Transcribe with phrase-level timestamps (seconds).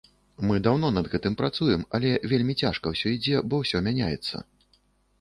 [0.51, 4.47] Мы даўно над гэтым працуем, але вельмі цяжка ўсё ідзе, бо ўсё мяняецца.